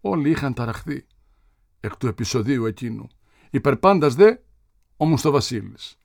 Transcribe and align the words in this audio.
Όλοι 0.00 0.30
είχαν 0.30 0.54
ταραχθεί 0.54 1.06
εκ 1.80 1.96
του 1.96 2.06
επεισοδίου 2.06 2.64
εκείνου. 2.64 3.08
Υπερπάντας 3.50 4.14
δε 4.14 4.36
ο 4.96 5.06
Μουστοβασίλης. 5.06 5.98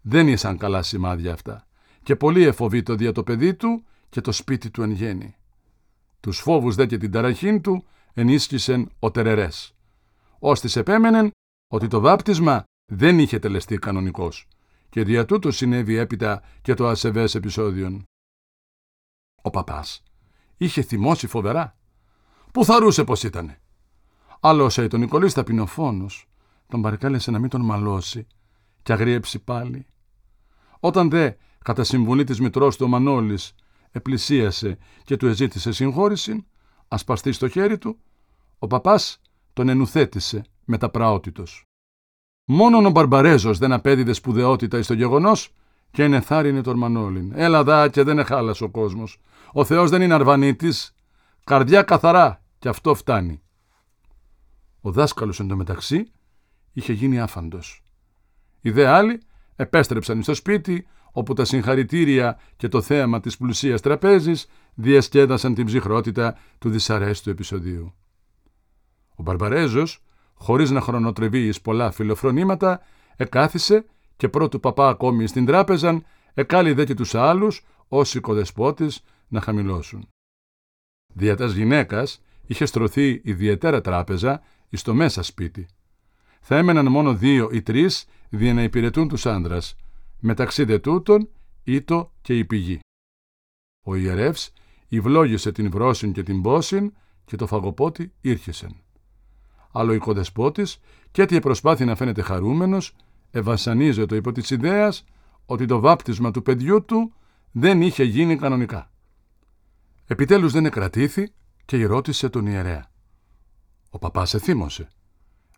Δεν 0.00 0.28
ήσαν 0.28 0.58
καλά 0.58 0.82
σημάδια 0.82 1.32
αυτά 1.32 1.66
και 2.02 2.16
πολύ 2.16 2.42
εφοβήτο 2.42 2.94
δια 2.94 3.12
το 3.12 3.22
παιδί 3.22 3.54
του 3.54 3.84
και 4.08 4.20
το 4.20 4.32
σπίτι 4.32 4.70
του 4.70 4.82
εν 4.82 4.90
γέννη. 4.90 5.36
Τους 6.20 6.38
φόβους 6.38 6.74
δε 6.74 6.86
και 6.86 6.96
την 6.96 7.10
ταραχήν 7.10 7.60
του 7.60 7.84
ενίσχυσεν 8.12 8.92
ο 8.98 9.10
Τερερές. 9.10 9.74
Ώστις 10.38 10.76
επέμενεν 10.76 11.30
ότι 11.72 11.88
το 11.88 12.00
βάπτισμα 12.00 12.64
δεν 12.92 13.18
είχε 13.18 13.38
τελεστεί 13.38 13.78
κανονικός 13.78 14.48
και 14.88 15.04
δια 15.04 15.24
τούτο 15.24 15.50
συνέβη 15.50 15.96
έπειτα 15.96 16.42
και 16.62 16.74
το 16.74 16.88
ασεβές 16.88 17.34
επεισόδιον. 17.34 18.04
Ο 19.42 19.50
παπάς 19.50 20.02
είχε 20.56 20.82
θυμώσει 20.82 21.26
φοβερά. 21.26 21.76
Πού 22.52 22.64
θαρούσε 22.64 23.04
πως 23.04 23.22
ήτανε. 23.22 23.60
Άλλος 24.40 24.74
τον 24.74 25.00
Νικολής 25.00 25.32
ταπεινοφόνος 25.32 26.26
τον 26.68 26.82
παρακάλεσε 26.82 27.30
να 27.30 27.38
μην 27.38 27.48
τον 27.48 27.60
μαλώσει 27.60 28.26
και 28.82 28.92
αγρίεψει 28.92 29.38
πάλι. 29.38 29.86
Όταν 30.80 31.10
δε, 31.10 31.30
κατά 31.64 31.84
συμβουλή 31.84 32.24
της 32.24 32.40
μητρός 32.40 32.76
του 32.76 32.84
ο 32.84 32.88
Μανώλης, 32.88 33.54
επλησίασε 33.90 34.78
και 35.04 35.16
του 35.16 35.26
εζήτησε 35.26 35.72
συγχώρηση, 35.72 36.46
ασπαστή 36.88 37.32
στο 37.32 37.48
χέρι 37.48 37.78
του, 37.78 37.98
ο 38.58 38.66
παπάς 38.66 39.20
τον 39.52 39.68
ενουθέτησε 39.68 40.44
με 40.64 40.78
τα 40.78 40.90
πραότητος. 40.90 41.64
Μόνον 42.44 42.86
ο 42.86 42.90
Μπαρμπαρέζος 42.90 43.58
δεν 43.58 43.72
απέδιδε 43.72 44.12
σπουδαιότητα 44.12 44.78
εις 44.78 44.86
το 44.86 44.94
γεγονός 44.94 45.54
και 45.90 46.02
ενεθάρρυνε 46.02 46.60
τον 46.60 46.78
Μανώλην. 46.78 47.32
Έλα 47.34 47.64
δά 47.64 47.88
και 47.88 48.02
δεν 48.02 48.18
εχάλασε 48.18 48.64
ο 48.64 48.68
κόσμος. 48.68 49.20
Ο 49.52 49.64
Θεός 49.64 49.90
δεν 49.90 50.02
είναι 50.02 50.14
αρβανίτης, 50.14 50.94
καρδιά 51.44 51.82
καθαρά 51.82 52.41
και 52.62 52.68
αυτό 52.68 52.94
φτάνει. 52.94 53.42
Ο 54.80 54.90
δάσκαλος 54.92 55.40
εντωμεταξύ 55.40 56.12
είχε 56.72 56.92
γίνει 56.92 57.20
άφαντος. 57.20 57.82
Οι 58.60 58.70
δε 58.70 58.86
άλλοι 58.86 59.22
επέστρεψαν 59.56 60.22
στο 60.22 60.34
σπίτι 60.34 60.86
όπου 61.12 61.32
τα 61.32 61.44
συγχαρητήρια 61.44 62.38
και 62.56 62.68
το 62.68 62.80
θέαμα 62.80 63.20
της 63.20 63.36
πλουσίας 63.36 63.80
τραπέζης 63.80 64.46
διασκέδασαν 64.74 65.54
την 65.54 65.66
ψυχρότητα 65.66 66.38
του 66.58 66.70
δυσαρέστου 66.70 67.30
επεισοδίου. 67.30 67.94
Ο 69.16 69.22
Μπαρμπαρέζος, 69.22 70.04
χωρίς 70.34 70.70
να 70.70 70.80
χρονοτρεβεί 70.80 71.46
εις 71.46 71.60
πολλά 71.60 71.90
φιλοφρονήματα, 71.90 72.80
εκάθισε 73.16 73.84
και 74.16 74.28
πρώτου 74.28 74.60
παπά 74.60 74.88
ακόμη 74.88 75.26
στην 75.26 75.46
τράπεζαν, 75.46 76.04
εκάλει 76.34 76.72
δε 76.72 76.84
και 76.84 76.94
τους 76.94 77.14
άλλους, 77.14 77.64
ως 77.88 78.14
οικοδεσπότης, 78.14 79.02
να 79.28 79.40
χαμηλώσουν. 79.40 80.08
Δια 81.14 81.36
τας 81.36 81.52
γυναίκας 81.52 82.20
είχε 82.52 82.66
στρωθεί 82.66 83.20
ιδιαίτερα 83.24 83.80
τράπεζα 83.80 84.42
εις 84.68 84.82
το 84.82 84.94
μέσα 84.94 85.22
σπίτι. 85.22 85.66
Θα 86.40 86.56
έμεναν 86.56 86.86
μόνο 86.86 87.14
δύο 87.14 87.48
ή 87.52 87.62
τρεις 87.62 88.04
δια 88.28 88.54
να 88.54 88.62
υπηρετούν 88.62 89.08
τους 89.08 89.26
άντρας, 89.26 89.76
μεταξύ 90.18 90.64
δε 90.64 90.78
τούτων 90.78 91.28
ήτο 91.62 92.12
και 92.20 92.38
η 92.38 92.44
πηγή. 92.44 92.78
Ο 93.86 93.94
ιερεύς 93.94 94.52
ευλόγησε 94.88 95.52
την 95.52 95.70
βρόσιν 95.70 96.12
και 96.12 96.22
την 96.22 96.42
πόσιν 96.42 96.92
και 97.24 97.36
το 97.36 97.46
φαγοπότη 97.46 98.12
ήρχεσεν. 98.20 98.76
Αλλά 99.72 99.90
ο 99.90 99.94
οικοδεσπότης 99.94 100.78
και 101.10 101.22
έτσι 101.22 101.38
προσπάθει 101.38 101.84
να 101.84 101.94
φαίνεται 101.94 102.22
χαρούμενος, 102.22 102.94
ευασανίζεται 103.30 104.16
υπό 104.16 104.32
της 104.32 104.50
ιδέας 104.50 105.04
ότι 105.46 105.66
το 105.66 105.80
βάπτισμα 105.80 106.30
του 106.30 106.42
παιδιού 106.42 106.84
του 106.84 107.12
δεν 107.52 107.82
είχε 107.82 108.04
γίνει 108.04 108.36
κανονικά. 108.36 108.90
Επιτέλους 110.06 110.52
δεν 110.52 110.64
εκρατήθη 110.64 111.32
και 111.64 111.86
ρώτησε 111.86 112.28
τον 112.28 112.46
ιερέα. 112.46 112.90
Ο 113.90 113.98
παπάς 113.98 114.34
εθύμωσε. 114.34 114.88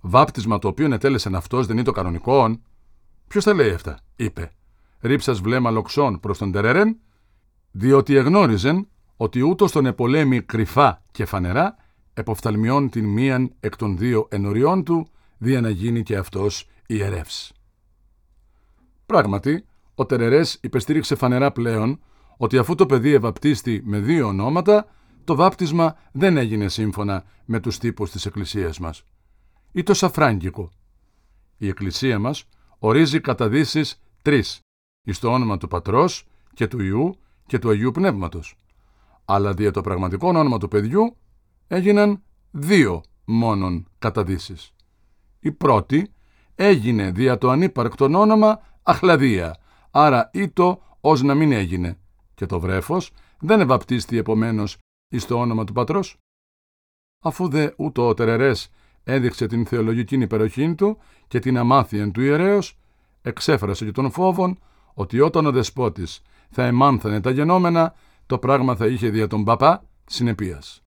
Βάπτισμα 0.00 0.58
το 0.58 0.69
οποίο 0.69 0.92
ετέλεσεν 0.92 1.34
αυτός 1.34 1.66
δεν 1.66 1.77
είναι 1.77 1.84
το 1.84 1.92
κανονικό. 1.92 2.60
Ποιος 3.28 3.44
τα 3.44 3.55
λέει 3.55 3.70
αυτά, 3.70 3.98
είπε. 4.16 4.52
Ρίψας 5.00 5.41
βλέμμα 5.41 5.70
λοξών 5.70 6.20
προς 6.20 6.38
τον 6.38 6.53
Τερερέν, 6.53 6.97
διότι 7.70 8.14
εγνώριζεν 8.14 8.88
ότι 9.16 9.41
ούτως 9.41 9.72
τον 9.72 9.87
επολέμει 9.87 10.41
κρυφά 10.41 11.03
και 11.10 11.25
φανερά, 11.25 11.76
εποφθαλμιών 12.14 12.91
την 12.91 13.04
μίαν 13.04 13.54
εκ 13.60 13.76
των 13.76 13.98
δύο 13.98 14.26
ενωριών 14.31 14.84
του, 14.84 15.09
δια 15.38 15.60
να 15.60 15.69
γίνει 15.69 16.03
και 16.03 16.16
αυτός 16.16 16.69
ιερεύς. 16.87 17.53
Πράγματι, 19.06 19.64
ο 19.94 20.06
Τερερές 20.06 20.59
υπεστήριξε 20.62 21.14
φανερά 21.14 21.53
πλέον 21.53 22.00
ότι 22.37 22.59
αφού 22.59 22.75
το 22.75 22.87
παιδί 22.87 23.12
ευαπτίστη 23.12 23.82
με 23.84 23.98
δύο 23.98 24.26
ονόματα, 24.26 24.87
το 25.25 25.35
βάπτισμα 25.35 25.97
δεν 26.12 26.37
έγινε 26.37 26.69
σύμφωνα 26.69 27.25
με 27.45 27.61
τους 27.61 27.79
τύπους 27.79 28.11
της 28.11 28.27
Εκκλησίας 28.27 28.79
μας. 28.79 29.05
Ή 29.73 29.83
το 29.83 29.95
σαφράγγικο. 29.95 30.71
Η 31.57 31.69
Εκκλησία 31.69 32.19
μας 32.19 32.49
ορίζει 32.79 33.21
καταδύσεις 33.21 34.03
τρεις, 34.23 34.61
εις 35.03 35.19
το 35.19 35.33
όνομα 35.33 35.59
του 35.59 35.69
Πατρός 35.69 36.27
και 36.55 36.67
του 36.67 36.83
Ιού 36.83 37.17
και 37.47 37.59
του 37.59 37.71
Αγίου 37.71 37.91
Πνεύματος. 37.91 38.59
Αλλά 39.25 39.55
δια 39.55 39.71
το 39.71 39.81
πραγματικό 39.81 40.29
όνομα 40.29 40.59
του 40.59 40.69
παιδιού 40.69 41.17
έγιναν 41.67 42.23
δύο 42.51 43.03
μόνον 43.25 43.89
καταδύσεις. 43.99 44.73
Η 45.41 45.53
πρώτη 45.53 46.12
έγινε 46.55 47.11
δια 47.11 47.39
το 47.39 47.51
ανύπαρκτον 47.51 48.15
όνομα 48.15 48.61
Αχλαδία, 48.83 49.56
άρα 49.91 50.31
ήτο 50.33 50.83
ως 51.01 51.23
να 51.23 51.35
μην 51.35 51.53
έγινε, 51.53 51.99
και 52.35 52.47
το 52.47 52.61
βρέφος 52.61 53.12
δεν 53.41 53.61
ευαπτίστη 53.61 54.17
επομένως 54.17 54.77
εις 55.09 55.26
το 55.26 55.41
όνομα 55.41 55.65
του 55.65 55.72
πατρός. 55.72 56.19
Αφού 57.22 57.48
δε 57.48 57.70
ούτω 57.76 58.09
ο 58.09 58.15
Τερερές 58.15 58.70
έδειξε 59.04 59.47
την 59.47 59.66
θεολογική 59.66 60.16
υπεροχή 60.16 60.75
του 60.75 60.98
και 61.28 61.38
την 61.38 61.59
αμάθεια 61.59 62.10
του 62.10 62.20
ιερέως, 62.20 62.78
εξέφρασε 63.22 63.84
και 63.84 63.93
των 63.93 64.10
φόβων 64.10 64.59
ότι 64.94 65.20
όταν 65.20 65.47
ο 65.47 65.50
δεσπότης 65.50 66.22
θα 66.50 66.64
εμάνθανε 66.64 67.20
τα 67.20 67.31
γενόμενα, 67.31 67.94
το 68.26 68.38
πράγμα 68.38 68.76
θα 68.76 68.87
είχε 68.87 69.09
δια 69.09 69.26
τον 69.26 69.44
παπά 69.44 69.84
συνεπίας. 70.04 70.82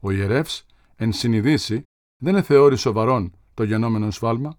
Ο 0.00 0.10
ιερεύς, 0.10 0.66
εν 0.96 1.12
συνειδήσει, 1.12 1.82
δεν 2.22 2.34
εθεώρει 2.34 2.76
σοβαρόν 2.76 3.32
το 3.54 3.62
γενόμενο 3.62 4.10
σφάλμα, 4.10 4.58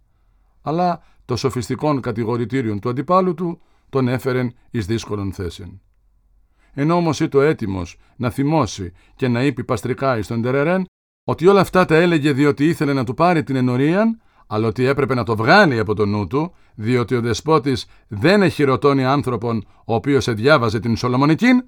αλλά 0.62 1.04
το 1.26 1.36
σοφιστικών 1.36 2.02
κατηγορητήριων 2.02 2.80
του 2.80 2.90
αντιπάλου 2.90 3.34
του 3.34 3.62
τον 3.90 4.08
έφερεν 4.08 4.56
εις 4.72 4.86
δύσκολων 4.86 5.34
θέσεων. 5.34 5.82
Ενώ 6.74 6.96
όμως 6.96 7.28
το 7.30 7.42
έτοιμος 7.42 7.98
να 8.16 8.30
θυμώσει 8.30 8.92
και 9.16 9.28
να 9.28 9.44
είπε 9.44 9.64
παστρικά 9.64 10.18
εις 10.18 10.28
τον 10.28 10.42
Τερερέν 10.42 10.86
ότι 11.24 11.48
όλα 11.48 11.60
αυτά 11.60 11.86
τα 11.86 11.96
έλεγε 11.96 12.32
διότι 12.32 12.68
ήθελε 12.68 12.94
να 12.94 13.04
του 13.04 13.14
πάρει 13.14 13.44
την 13.44 13.56
ενωρίαν, 13.56 14.22
αλλά 14.48 14.68
ότι 14.68 14.86
έπρεπε 14.86 15.14
να 15.14 15.24
το 15.24 15.36
βγάλει 15.36 15.80
από 15.80 15.94
το 15.94 16.06
νου 16.06 16.28
του, 16.28 16.54
διότι 16.76 17.16
ο 17.16 17.22
δεσπότης 17.22 17.86
δεν 18.08 18.42
εχειρωτώνει 18.42 19.06
άνθρωπον 19.06 19.66
ο 19.86 19.94
οποίος 19.94 20.28
εδιάβαζε 20.28 20.80
την 20.80 20.96
Σολομονικήν, 20.96 21.66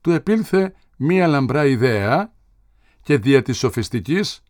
του 0.00 0.10
επήλθε 0.10 0.74
μία 0.96 1.26
λαμπρά 1.26 1.66
ιδέα 1.66 2.32
και 3.02 3.16
δια 3.16 3.42
της 3.42 3.58
σοφιστικής 3.58 4.42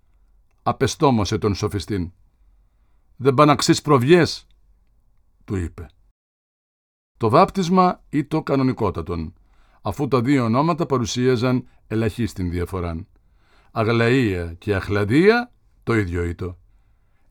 απεστόμωσε 0.63 1.39
τον 1.39 1.55
σοφιστήν. 1.55 2.13
«Δεν 3.17 3.35
παναξείς 3.35 3.83
προβιές», 3.83 4.47
του 5.45 5.57
είπε. 5.57 5.87
Το 7.19 7.29
βάπτισμα 7.29 8.03
ή 8.09 8.25
το 8.25 8.43
κανονικότατον, 8.43 9.35
αφού 9.81 10.09
τα 10.09 10.21
δύο 10.21 10.45
ονόματα 10.45 10.87
παρουσίαζαν 10.87 11.69
ελαχίστην 11.87 12.51
διαφοράν. 12.51 13.07
Αγλαία 13.73 14.55
και 14.55 14.75
Αχλαδία 14.75 15.53
το 15.83 15.95
ίδιο 15.95 16.25
ήτο. 16.25 16.59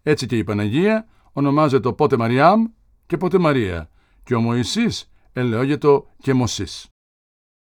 Έτσι 0.04 0.26
και 0.26 0.38
η 0.38 0.44
Παναγία 0.44 1.08
ονομάζεται 1.34 1.92
πότε 1.92 2.18
Μαριάμ 2.18 2.66
και 3.06 3.18
πότε 3.18 3.38
Μαρία 3.38 3.90
και 4.24 4.36
ο 4.36 4.42
Μωυσής 4.42 5.12
ελαιόγετο 5.34 6.08
και 6.18 6.34
Μωσής. 6.34 6.88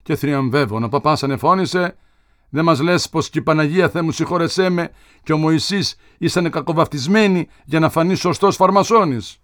Και 0.02 0.16
θριαμβεύων 0.16 0.84
ο 0.84 0.88
παπάς 0.88 1.22
ανεφώνησε 1.22 1.96
«Δεν 2.48 2.64
μας 2.64 2.80
λες 2.80 3.08
πως 3.08 3.30
και 3.30 3.38
η 3.38 3.42
Παναγία 3.42 3.88
Θεέ 3.88 4.02
μου 4.02 4.10
συγχώρεσέ 4.10 4.68
με 4.68 4.90
και 5.22 5.32
ο 5.32 5.36
Μωυσής 5.36 5.96
ήσανε 6.18 6.48
κακοβαφτισμένοι 6.48 7.48
για 7.64 7.80
να 7.80 7.90
φανεί 7.90 8.14
σωστός 8.14 8.56
φαρμασόνης». 8.56 9.40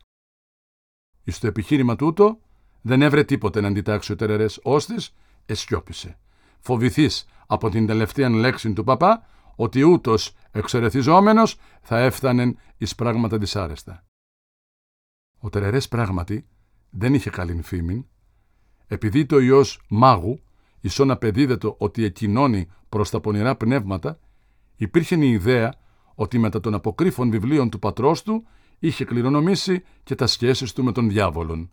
Εις 1.24 1.38
το 1.38 1.46
επιχείρημα 1.46 1.96
τούτο 1.96 2.38
δεν 2.80 3.02
έβρε 3.02 3.24
τίποτε 3.24 3.60
να 3.60 3.68
αντιτάξει 3.68 4.12
ο 4.12 4.16
Τερερές 4.16 4.60
Όστης, 4.62 5.14
εσιώπησε. 5.48 6.18
Φοβηθείς 6.60 7.26
από 7.46 7.70
την 7.70 7.86
τελευταία 7.86 8.28
λέξη 8.28 8.72
του 8.72 8.84
παπά 8.84 9.26
ότι 9.56 9.82
ούτως 9.82 10.34
εξαιρεθιζόμενος 10.50 11.56
θα 11.80 11.98
έφτανεν 11.98 12.58
εις 12.76 12.94
πράγματα 12.94 13.38
δυσάρεστα. 13.38 14.04
Ο 15.40 15.48
Τερερές 15.48 15.88
πράγματι 15.88 16.46
δεν 16.90 17.14
είχε 17.14 17.30
καλήν 17.30 17.62
φήμην, 17.62 18.06
επειδή 18.86 19.26
το 19.26 19.38
ιός 19.38 19.80
μάγου, 19.88 20.40
ισόν 20.80 21.10
απεδίδετο 21.10 21.74
ότι 21.78 22.04
εκκοινώνει 22.04 22.68
προς 22.88 23.10
τα 23.10 23.20
πονηρά 23.20 23.56
πνεύματα, 23.56 24.18
υπήρχε 24.76 25.16
η 25.16 25.30
ιδέα 25.30 25.74
ότι 26.14 26.38
μετά 26.38 26.60
των 26.60 26.74
αποκρύφων 26.74 27.30
βιβλίων 27.30 27.70
του 27.70 27.78
πατρός 27.78 28.22
του 28.22 28.46
είχε 28.78 29.04
κληρονομήσει 29.04 29.84
και 30.02 30.14
τα 30.14 30.26
σχέσεις 30.26 30.72
του 30.72 30.84
με 30.84 30.92
τον 30.92 31.08
διάβολον. 31.08 31.70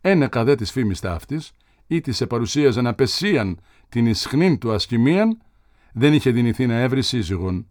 Ένεκα 0.00 0.44
δε 0.44 0.54
της 0.54 0.70
φήμης 0.70 1.00
ταύτης, 1.00 1.52
ή 1.94 2.00
της 2.00 2.20
επαρουσίαζαν 2.20 2.86
απεσίαν 2.86 3.60
την 3.88 4.06
ισχνήν 4.06 4.58
του 4.58 4.72
ασκημίαν, 4.72 5.42
δεν 5.92 6.12
είχε 6.12 6.30
δυνηθεί 6.30 6.66
να 6.66 6.80
έβρει 6.80 7.02
σύζυγον 7.02 7.66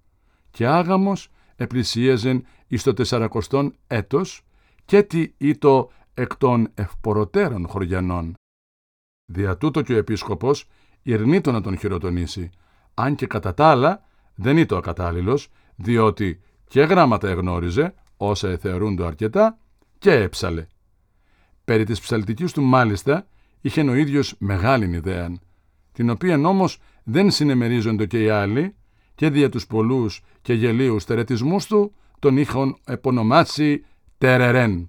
και 0.49 0.67
άγαμος 0.67 1.29
επλησίαζεν 1.55 2.45
εις 2.67 2.83
το 2.83 2.93
τεσσαρακοστόν 2.93 3.75
έτος 3.87 4.41
και 4.85 5.03
τι 5.03 5.33
ήτο 5.37 5.91
εκ 6.13 6.35
των 6.35 6.71
ευποροτέρων 6.73 7.67
χωριανών. 7.67 8.33
Δια 9.25 9.57
τούτο 9.57 9.81
και 9.81 9.93
ο 9.93 9.97
επίσκοπος 9.97 10.65
ηρνήτω 11.01 11.51
να 11.51 11.61
τον 11.61 11.77
χειροτονήσει, 11.77 12.49
αν 12.93 13.15
και 13.15 13.27
κατά 13.27 13.53
τα 13.53 13.65
άλλα 13.67 14.03
δεν 14.35 14.57
ήτο 14.57 14.77
ακατάλληλος, 14.77 15.49
διότι 15.75 16.41
και 16.67 16.81
γράμματα 16.81 17.29
εγνώριζε, 17.29 17.93
όσα 18.17 18.57
θεωρούνται 18.57 19.05
αρκετά, 19.05 19.57
και 19.99 20.11
έψαλε. 20.11 20.67
Περί 21.65 21.83
της 21.83 21.99
ψαλτικής 21.99 22.51
του 22.51 22.61
μάλιστα 22.61 23.27
είχε 23.61 23.81
ο 23.81 23.93
ίδιος 23.93 24.35
μεγάλη 24.37 24.95
ιδέα, 24.95 25.39
την 25.91 26.09
οποία 26.09 26.37
όμως 26.37 26.79
δεν 27.03 27.31
συνεμερίζονται 27.31 28.05
και 28.05 28.23
οι 28.23 28.29
άλλοι 28.29 28.75
και 29.15 29.29
δια 29.29 29.49
τους 29.49 29.67
πολλούς 29.67 30.23
και 30.41 30.53
γελίους 30.53 31.05
τερετισμούς 31.05 31.65
του 31.65 31.93
τον 32.19 32.37
είχαν 32.37 32.77
επωνομάσει 32.85 33.85
Τερερέν. 34.17 34.87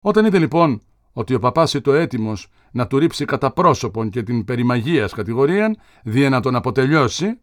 Όταν 0.00 0.24
είδε 0.24 0.38
λοιπόν 0.38 0.82
ότι 1.12 1.34
ο 1.34 1.38
παπάς 1.38 1.80
το 1.82 1.92
έτοιμος 1.92 2.48
να 2.72 2.86
του 2.86 2.98
ρίψει 2.98 3.24
κατά 3.24 3.52
πρόσωπον 3.52 4.10
και 4.10 4.22
την 4.22 4.44
περιμαγίας 4.44 5.12
κατηγορίαν, 5.12 5.76
δια 6.02 6.28
να 6.28 6.40
τον 6.40 6.54
αποτελειώσει, 6.54 7.38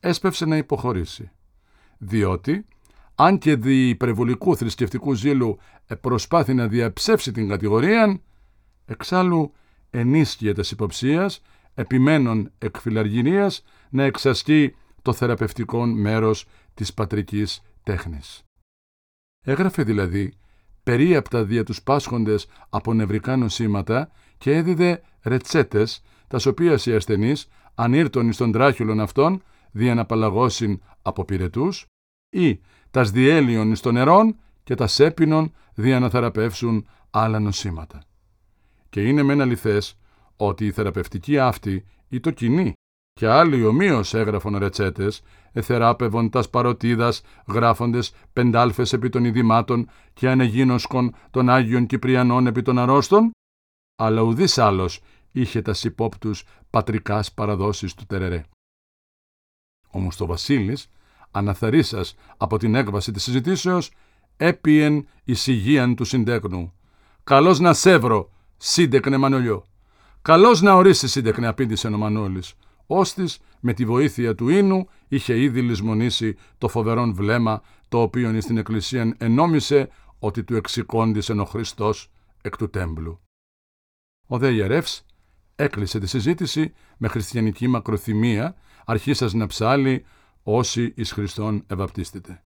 έσπευσε 0.00 0.44
να 0.44 0.56
υποχωρήσει. 0.56 1.30
Διότι, 1.98 2.66
αν 3.14 3.38
και 3.38 3.56
δι 3.56 3.88
υπερβολικού 3.88 4.56
θρησκευτικού 4.56 5.14
ζήλου 5.14 5.58
προσπάθει 6.00 6.54
να 6.54 6.68
διαψεύσει 6.68 7.32
την 7.32 7.48
κατηγορία, 7.48 8.20
εξάλλου 8.88 9.52
ενίσχυε 9.90 10.52
τα 10.52 10.62
υποψίας, 10.70 11.42
επιμένων 11.74 12.50
εκφυλαργυρίας, 12.58 13.64
να 13.90 14.02
εξασκεί 14.02 14.74
το 15.02 15.12
θεραπευτικό 15.12 15.86
μέρος 15.86 16.46
της 16.74 16.94
πατρικής 16.94 17.62
τέχνης. 17.82 18.42
Έγραφε 19.44 19.82
δηλαδή 19.82 20.32
περίαπτα 20.82 21.44
δια 21.44 21.64
τους 21.64 21.82
πάσχοντες 21.82 22.46
από 22.68 22.94
νευρικά 22.94 23.36
νοσήματα 23.36 24.10
και 24.38 24.56
έδιδε 24.56 25.02
ρετσέτες, 25.22 26.02
τας 26.28 26.46
οποίας 26.46 26.86
οι 26.86 26.94
ασθενείς, 26.94 27.48
αν 27.74 27.92
ήρθον 27.92 28.28
εις 28.28 28.36
των 28.36 28.52
τράχυλων 28.52 29.00
αυτών, 29.00 29.42
δια 29.70 29.94
να 29.94 30.04
παλαγώσουν 30.04 30.82
από 31.02 31.24
πυρετούς, 31.24 31.86
ή 32.30 32.60
τας 32.90 33.10
διέλειων 33.10 33.70
εις 33.70 33.80
των 33.80 33.94
νερών 33.94 34.36
και 34.64 34.74
τας 34.74 34.92
σέπινων 34.92 35.52
δια 35.74 36.00
να 36.00 36.10
θεραπεύσουν 36.10 36.86
άλλα 37.10 37.38
νοσήματα. 37.40 38.02
Και 38.88 39.08
είναι 39.08 39.22
μεν 39.22 39.40
αληθές 39.40 39.98
ότι 40.36 40.66
η 40.66 40.72
θεραπευτική 40.72 41.38
αυτή 41.38 41.84
ή 42.08 42.20
το 42.20 42.30
κοινή 42.30 42.72
και 43.12 43.26
άλλοι 43.26 43.64
ομοίως 43.64 44.14
έγραφον 44.14 44.56
ρετσέτες, 44.56 45.22
εθεράπευον 45.52 46.30
τας 46.30 46.50
παροτίδας, 46.50 47.22
γράφοντες 47.46 48.12
πεντάλφες 48.32 48.92
επί 48.92 49.08
των 49.08 49.24
ειδημάτων 49.24 49.90
και 50.12 50.28
ανεγίνωσκον 50.28 51.14
των 51.30 51.48
Άγιων 51.48 51.86
Κυπριανών 51.86 52.46
επί 52.46 52.62
των 52.62 52.78
αρρώστων, 52.78 53.30
αλλά 53.96 54.20
ουδής 54.20 54.58
άλλος 54.58 55.00
είχε 55.32 55.62
τας 55.62 55.84
υπόπτους 55.84 56.44
πατρικάς 56.70 57.32
παραδόσεις 57.32 57.94
του 57.94 58.06
Τερερέ. 58.06 58.44
Όμως 59.90 60.16
το 60.16 60.26
Βασίλης, 60.26 60.90
αναθαρίσας 61.30 62.14
από 62.36 62.58
την 62.58 62.74
έκβαση 62.74 63.12
της 63.12 63.22
συζητήσεως, 63.22 63.90
έπιεν 64.36 65.08
εισηγίαν 65.24 65.94
του 65.94 66.04
συντέκνου. 66.04 66.72
«Καλώς 67.24 67.58
να 67.58 67.72
σεύρω, 67.72 68.30
σύντεκνε 68.58 69.16
Μανολιό». 69.16 69.64
«Καλώς 70.22 70.60
να 70.60 70.74
ορίσεις, 70.74 71.10
σύντεκνε», 71.10 71.46
απήντησε 71.46 71.88
ο 71.88 71.98
Μανώλης. 71.98 72.54
Όστις, 72.86 73.38
με 73.60 73.72
τη 73.72 73.84
βοήθεια 73.84 74.34
του 74.34 74.48
ίνου, 74.48 74.88
είχε 75.08 75.40
ήδη 75.40 75.62
λησμονήσει 75.62 76.36
το 76.58 76.68
φοβερόν 76.68 77.14
βλέμμα, 77.14 77.62
το 77.88 78.00
οποίο 78.00 78.40
στην 78.40 78.56
εκκλησία 78.56 79.14
ενόμισε 79.18 79.88
ότι 80.18 80.44
του 80.44 80.56
εξηκόντησε 80.56 81.32
ο 81.32 81.44
Χριστός 81.44 82.10
εκ 82.42 82.56
του 82.56 82.70
τέμπλου. 82.70 83.20
Ο 84.26 84.38
δε 84.38 84.52
ιερεύς 84.52 85.04
έκλεισε 85.56 85.98
τη 85.98 86.06
συζήτηση 86.06 86.72
με 86.96 87.08
χριστιανική 87.08 87.68
μακροθυμία, 87.68 88.56
αρχίσας 88.84 89.32
να 89.32 89.46
ψάλει 89.46 90.04
όσοι 90.42 90.92
εις 90.96 91.12
Χριστόν 91.12 91.64
ευαπτίστητε. 91.66 92.42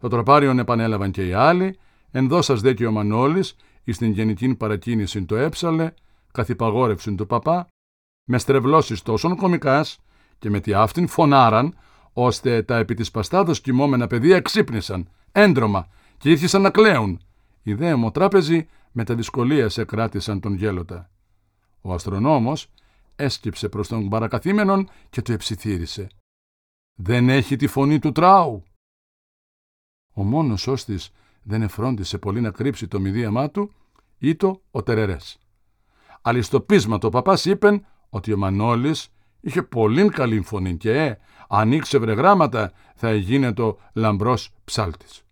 Το 0.00 0.08
τροπάριον 0.08 0.58
επανέλαβαν 0.58 1.10
και 1.10 1.26
οι 1.26 1.32
άλλοι, 1.32 1.78
ενδώσας 2.10 2.60
δε 2.60 2.74
και 2.74 2.86
ο 2.86 2.90
Μανώλης, 2.90 3.56
εις 3.84 3.98
την 3.98 4.10
γενική 4.10 4.54
παρακίνηση 4.54 5.24
το 5.24 5.36
έψαλε, 5.36 5.92
καθυπαγόρευσιν 6.32 7.16
του 7.16 7.26
παπά, 7.26 7.68
με 8.24 8.38
στρεβλώσεις 8.38 9.02
τόσο 9.02 9.36
κομικάς 9.36 9.98
και 10.38 10.50
με 10.50 10.60
τη 10.60 10.72
αυτήν 10.72 11.06
φωνάραν, 11.06 11.78
ώστε 12.12 12.62
τα 12.62 12.76
επί 12.76 12.94
της 12.94 13.10
παστάδος 13.10 13.60
κοιμόμενα 13.60 14.06
παιδεία 14.06 14.36
εξύπνησαν, 14.36 15.08
έντρομα 15.32 15.88
και 16.18 16.30
ήρθισαν 16.30 16.62
να 16.62 16.70
κλαίουν. 16.70 17.20
Οι 17.62 17.74
δε 17.74 17.88
αιμοτράπεζοι 17.88 18.68
με 18.92 19.04
τα 19.04 19.14
δυσκολία 19.14 19.68
σε 19.68 19.84
κράτησαν 19.84 20.40
τον 20.40 20.54
γέλοτα. 20.54 21.10
Ο 21.80 21.92
αστρονόμος 21.92 22.70
έσκυψε 23.16 23.68
προς 23.68 23.88
τον 23.88 24.08
παρακαθήμενον 24.08 24.88
και 25.10 25.22
του 25.22 25.32
εψιθύρισε. 25.32 26.08
«Δεν 26.94 27.28
έχει 27.28 27.56
τη 27.56 27.66
φωνή 27.66 27.98
του 27.98 28.12
τράου». 28.12 28.62
Ο 30.14 30.22
μόνος 30.22 30.66
ώστης 30.66 31.12
δεν 31.44 31.62
εφρόντισε 31.62 32.18
πολύ 32.18 32.40
να 32.40 32.50
κρύψει 32.50 32.88
το 32.88 33.00
μηδίαμά 33.00 33.50
του, 33.50 33.72
ήτο 34.18 34.62
ο 34.70 34.82
Τερερές. 34.82 35.38
Αλιστοπίσματο 36.22 37.06
ο 37.06 37.10
παπάς 37.10 37.44
είπεν 37.44 37.86
ότι 38.08 38.32
ο 38.32 38.36
Μανώλης 38.36 39.08
είχε 39.40 39.62
πολύ 39.62 40.08
καλή 40.08 40.40
φωνή 40.40 40.76
και 40.76 40.92
ε, 40.92 41.18
αν 41.48 41.72
ήξευρε 41.72 42.12
γράμματα 42.12 42.72
θα 42.94 43.54
το 43.54 43.78
λαμπρός 43.92 44.50
ψάλτης. 44.64 45.22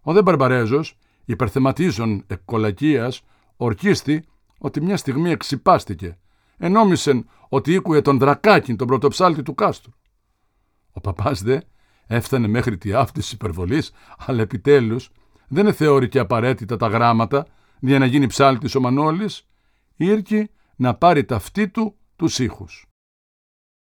Ο 0.00 0.12
δε 0.12 0.22
Μπαρμπαρέζος, 0.22 0.98
υπερθεματίζων 1.24 2.24
εκ 2.26 2.40
κολακίας, 2.44 3.22
ορκίστη 3.56 4.24
ότι 4.58 4.80
μια 4.80 4.96
στιγμή 4.96 5.30
εξυπάστηκε, 5.30 6.18
ενόμισεν 6.56 7.28
ότι 7.48 7.72
ήκουε 7.72 8.00
τον 8.00 8.18
δρακάκιν 8.18 8.76
τον 8.76 8.86
πρωτοψάλτη 8.86 9.42
του 9.42 9.54
κάστρου. 9.54 9.92
Ο 10.92 11.00
παπάς 11.00 11.42
δε 11.42 11.60
έφτανε 12.06 12.48
μέχρι 12.48 12.78
τη 12.78 12.92
αυτή 12.92 13.20
της 13.20 13.32
υπερβολής, 13.32 13.92
αλλά 14.18 14.42
επιτέλους 14.42 15.10
δεν 15.48 15.74
θεώρηκε 15.74 16.18
απαραίτητα 16.18 16.76
τα 16.76 16.86
γράμματα 16.86 17.46
για 17.80 17.98
να 17.98 18.06
γίνει 18.06 18.26
ψάλτης 18.26 18.74
ο 18.74 18.80
Μανώλης, 18.80 19.46
ήρκει 19.96 20.50
να 20.76 20.94
πάρει 20.94 21.24
ταυτή 21.24 21.68
του 21.68 21.96
τους 22.16 22.38
ήχους. 22.38 22.86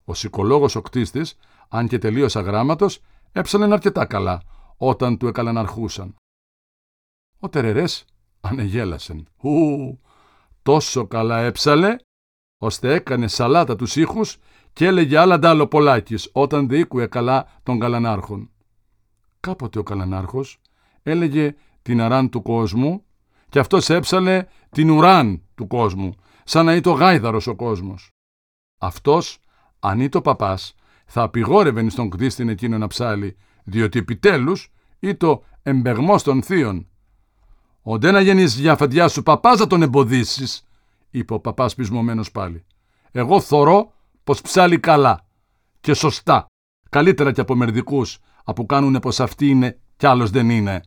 Ο 0.04 0.13
σικολόγος 0.13 0.75
ο 0.75 0.81
κτίστης, 0.81 1.38
αν 1.69 1.88
και 1.88 1.98
τελείως 1.98 2.36
αγράμματος, 2.36 3.02
έψαλεν 3.31 3.74
αρκετά 3.74 4.06
καλά 4.06 4.42
όταν 4.78 5.18
του 5.18 5.28
εκαλαναρχούσαν. 5.28 6.16
Ο 7.40 7.50
Τερερές 7.50 8.06
ανεγέλασεν. 8.42 9.28
Ου, 9.38 10.00
τόσο 10.62 11.07
καλά 11.07 11.40
έψαλε, 11.40 11.95
ώστε 12.57 12.94
έκανε 12.94 13.28
σαλάτα 13.28 13.76
τους 13.76 13.95
ήχους 13.95 14.38
και 14.74 14.85
έλεγε 14.85 15.18
άλλα 15.18 15.40
ντάλο 15.40 15.68
πολλάκις 15.68 16.30
όταν 16.31 16.68
διοίκουε 16.68 17.07
καλά 17.07 17.47
τον 17.64 17.80
καλανάρχον. 17.80 18.50
Κάποτε 19.40 19.80
ο 19.80 19.83
καλανάρχος 19.83 20.60
έλεγε 21.04 21.56
την 21.81 22.02
αράν 22.02 22.30
του 22.30 22.42
κόσμου 22.42 23.04
και 23.50 23.60
αυτός 23.60 23.90
έψαλε 23.90 24.46
την 24.70 24.90
ουράν 24.90 25.42
του 25.56 25.68
κόσμου, 25.68 26.16
σαν 26.44 26.66
να 26.66 26.76
ήταν 26.76 26.94
γάιδαρος 26.94 27.48
ο 27.48 27.56
κόσμος. 27.56 28.10
Αυτός, 28.78 29.40
αν 29.80 30.00
ήταν 30.00 30.20
ο 30.20 30.24
παπάς, 30.24 30.76
θα 31.06 31.22
απειγόρευε 31.22 31.90
στον 31.90 32.10
κτίστην 32.10 32.50
εκείνο 32.50 32.78
να 32.78 32.88
ψάλει, 32.88 33.38
διότι 33.64 34.00
επιτέλους 34.00 34.72
ήταν 35.00 35.40
εμπεγμός 35.64 36.24
των 36.24 36.44
θείων. 36.44 36.86
«Όντε 37.81 38.12
να 38.12 38.22
γεννείς 38.22 38.56
για 38.56 38.76
φαντιά 38.76 39.08
σου 39.08 39.24
παπάς 39.24 39.60
να 39.60 39.68
τον 39.68 39.81
εμποδίσεις», 39.81 40.68
είπε 41.10 41.34
ο 41.34 41.40
παπάς 41.40 41.76
πεισμωμένος 41.76 42.31
πάλι. 42.31 42.66
«Εγώ 43.12 43.42
θωρώ 43.42 43.94
πως 44.24 44.42
ψάλει 44.42 44.80
καλά 44.80 45.26
και 45.80 45.94
σωστά, 45.94 46.46
καλύτερα 46.90 47.31
και 47.31 47.42
από 47.42 47.56
μερδικούς, 47.56 48.18
που 48.56 48.66
κάνουνε 48.66 49.00
πως 49.00 49.20
αυτή 49.20 49.50
είναι 49.50 49.80
κι 49.98 50.06
άλλος 50.06 50.30
δεν 50.30 50.50
είναι». 50.50 50.81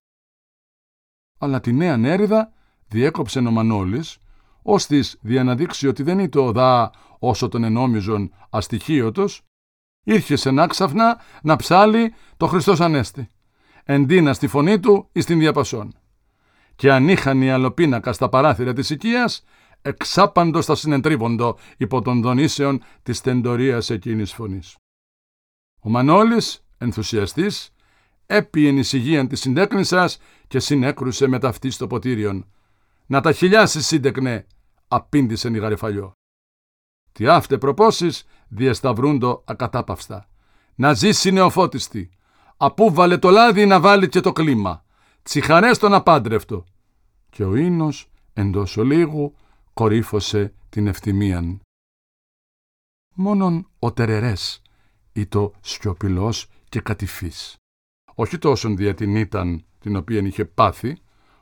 Αλλά 1.44 1.60
τη 1.60 1.72
νέα 1.72 1.96
νέριδα 1.96 2.52
διέκοψε 2.88 3.38
ο 3.38 3.50
Μανώλης, 3.50 4.18
ώστις 4.62 5.18
διαναδείξει 5.20 5.86
ότι 5.86 6.02
δεν 6.02 6.18
ήταν 6.18 6.46
ο 6.46 6.52
δά 6.52 6.90
όσο 7.18 7.48
τον 7.48 7.64
ενόμιζον 7.64 8.32
αστοιχείωτος, 8.50 9.42
ήρχε 10.04 10.36
σε 10.36 10.50
νάξαφνα 10.50 11.20
να 11.42 11.56
ψάλει 11.56 12.14
το 12.36 12.46
Χριστός 12.46 12.80
Ανέστη, 12.80 13.28
εντύνα 13.84 14.32
στη 14.32 14.46
φωνή 14.46 14.80
του 14.80 15.08
εις 15.12 15.24
την 15.24 15.38
διαπασόν. 15.38 15.94
Και 16.76 16.92
αν 16.92 17.08
είχαν 17.08 17.42
οι 17.42 17.50
αλοπίνακα 17.50 18.12
στα 18.12 18.28
παράθυρα 18.28 18.72
της 18.72 18.90
οικίας, 18.90 19.44
εξάπαντος 19.82 20.64
θα 20.64 20.74
συνεντρίβοντο 20.74 21.56
υπό 21.76 22.02
των 22.02 22.22
δονήσεων 22.22 22.82
της 23.02 23.20
τεντορίας 23.20 23.90
εκείνης 23.90 24.32
φωνής. 24.32 24.76
Ο 25.80 25.90
Μανώλης, 25.90 26.64
ενθουσιαστής, 26.78 27.73
έπιεν 28.26 28.76
εισηγίαν 28.76 29.28
της 29.28 29.40
συντέκνησας 29.40 30.18
και 30.48 30.58
συνέκρουσε 30.58 31.26
με 31.26 31.38
ταυτής 31.38 31.74
στο 31.74 31.86
ποτήριον. 31.86 32.46
«Να 33.06 33.20
τα 33.20 33.32
χιλιάσει 33.32 33.82
σύντεκνε», 33.82 34.46
απήντησε 34.88 35.48
η 35.48 35.58
γαριφαλιό. 35.58 36.12
Τι 37.12 37.26
αύτε 37.26 37.58
προπόσεις 37.58 38.26
διεσταυρούντο 38.48 39.42
ακατάπαυστα. 39.46 40.28
Να 40.74 40.92
ζήσει 40.92 41.30
νεοφώτιστη. 41.30 42.10
Απού 42.56 42.92
βάλε 42.92 43.18
το 43.18 43.30
λάδι 43.30 43.66
να 43.66 43.80
βάλει 43.80 44.08
και 44.08 44.20
το 44.20 44.32
κλίμα. 44.32 44.84
Τσιχαρές 45.22 45.78
τον 45.78 45.94
απάντρευτο. 45.94 46.64
Και 47.30 47.44
ο 47.44 47.54
ίνος 47.54 48.10
εντός 48.32 48.76
ολίγου 48.76 49.34
κορύφωσε 49.72 50.54
την 50.68 50.86
ευθυμίαν. 50.86 51.60
Μόνον 53.14 53.68
ο 53.78 53.92
τερερές 53.92 54.62
το 55.28 55.52
σιωπηλός 55.60 56.50
και 56.68 56.80
κατηφής. 56.80 57.56
Όχι 58.14 58.38
τόσον 58.38 58.76
δια 58.76 58.94
την 58.94 59.16
ήταν 59.16 59.64
την 59.78 59.96
οποία 59.96 60.20
είχε 60.20 60.44
πάθει, 60.44 60.96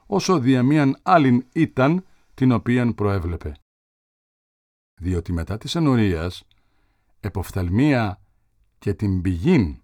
όσο 0.07 0.39
δια 0.39 0.63
μίαν 0.63 0.99
άλλην 1.03 1.45
ήταν 1.53 2.05
την 2.35 2.53
οποίαν 2.53 2.95
προέβλεπε. 2.95 3.53
Διότι 5.01 5.33
μετά 5.33 5.59
της 5.59 5.75
ενορίας, 5.75 6.47
εποφθαλμία 7.21 8.21
και 8.79 8.95
την 8.95 9.23
πηγήν, 9.23 9.81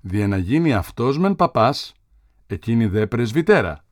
δια 0.00 0.28
να 0.28 0.36
γίνει 0.36 0.74
αυτός 0.74 1.18
μεν 1.18 1.36
παπάς, 1.36 1.94
εκείνη 2.46 2.86
δε 2.86 3.06
πρεσβυτέρα. 3.06 3.84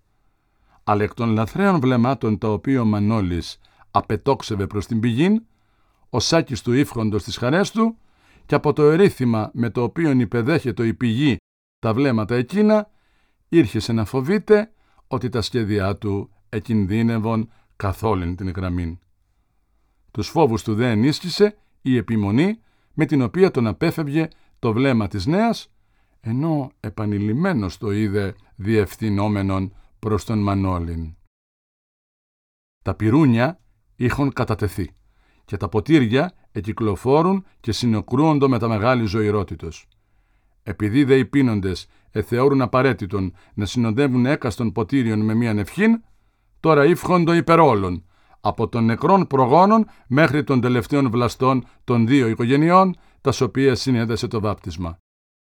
Αλλά 0.84 1.02
εκ 1.02 1.14
των 1.14 1.30
λαθρέων 1.30 1.80
βλεμάτων 1.80 2.38
τα 2.38 2.52
οποία 2.52 2.80
ο 2.80 2.84
Μανώλης 2.84 3.58
απετόξευε 3.90 4.66
προς 4.66 4.86
την 4.86 5.00
πηγήν, 5.00 5.42
ο 6.10 6.20
σάκης 6.20 6.62
του 6.62 6.72
ύφχοντος 6.72 7.24
τις 7.24 7.36
χαρές 7.36 7.70
του 7.70 7.96
και 8.46 8.54
από 8.54 8.72
το 8.72 8.82
ερήθημα 8.82 9.50
με 9.52 9.70
το 9.70 9.82
οποίο 9.82 10.10
υπεδέχεται 10.10 10.86
η 10.86 10.94
πηγή 10.94 11.36
τα 11.80 11.94
βλέμματα 11.94 12.34
εκείνα, 12.34 12.90
ήρχεσε 13.48 13.92
να 13.92 14.04
φοβείται 14.04 14.72
ότι 15.06 15.28
τα 15.28 15.40
σχέδιά 15.40 15.96
του 15.96 16.30
εκινδύνευον 16.48 17.52
καθόλην 17.76 18.36
την 18.36 18.50
γραμμή. 18.50 18.98
Τους 20.10 20.28
φόβους 20.28 20.62
του 20.62 20.74
δε 20.74 20.90
ενίσχυσε 20.90 21.56
η 21.82 21.96
επιμονή 21.96 22.60
με 22.94 23.04
την 23.04 23.22
οποία 23.22 23.50
τον 23.50 23.66
απέφευγε 23.66 24.28
το 24.58 24.72
βλέμμα 24.72 25.08
της 25.08 25.26
νέας, 25.26 25.72
ενώ 26.20 26.70
επανειλημμένος 26.80 27.78
το 27.78 27.92
είδε 27.92 28.34
διευθυνόμενον 28.56 29.74
προς 29.98 30.24
τον 30.24 30.38
Μανώλην. 30.38 31.16
Τα 32.82 32.94
πυρούνια 32.94 33.60
είχαν 33.96 34.32
κατατεθεί 34.32 34.90
και 35.44 35.56
τα 35.56 35.68
ποτήρια 35.68 36.32
εκυκλοφόρουν 36.52 37.44
και 37.60 37.72
συνοκρούονται 37.72 38.48
με 38.48 38.58
τα 38.58 38.68
μεγάλη 38.68 39.04
ζωηρότητος. 39.04 39.88
Επειδή 40.62 41.04
δε 41.04 41.16
οι 41.16 41.24
πίνοντες 41.24 41.86
εθεώρουν 42.10 42.62
απαραίτητον 42.62 43.34
να 43.54 43.66
συνοδεύουν 43.66 44.26
έκαστον 44.26 44.72
ποτήριον 44.72 45.20
με 45.20 45.34
μίαν 45.34 45.58
ευχήν, 45.58 46.02
τώρα 46.60 46.84
ύφχοντο 46.84 47.32
υπερόλων, 47.32 48.04
από 48.40 48.68
των 48.68 48.84
νεκρών 48.84 49.26
προγόνων 49.26 49.86
μέχρι 50.06 50.44
των 50.44 50.60
τελευταίων 50.60 51.10
βλαστών 51.10 51.66
των 51.84 52.06
δύο 52.06 52.28
οικογενειών, 52.28 52.96
τας 53.20 53.40
οποία 53.40 53.74
συνέδεσε 53.74 54.26
το 54.26 54.40
βάπτισμα. 54.40 54.98